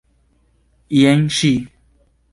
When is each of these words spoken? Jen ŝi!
Jen 1.01 1.23
ŝi! 1.41 1.53